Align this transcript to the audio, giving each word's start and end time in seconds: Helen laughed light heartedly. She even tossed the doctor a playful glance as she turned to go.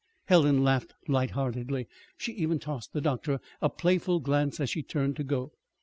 Helen 0.25 0.63
laughed 0.63 0.95
light 1.07 1.29
heartedly. 1.29 1.87
She 2.17 2.31
even 2.31 2.57
tossed 2.57 2.91
the 2.91 3.01
doctor 3.01 3.39
a 3.61 3.69
playful 3.69 4.19
glance 4.19 4.59
as 4.59 4.71
she 4.71 4.81
turned 4.81 5.15
to 5.17 5.23
go. 5.23 5.51